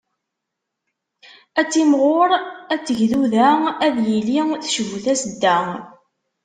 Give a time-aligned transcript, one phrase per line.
[1.59, 2.29] Ad timɣur,
[2.73, 3.47] ad tegduda,
[3.85, 5.57] ad iyi-tecbu tasedda.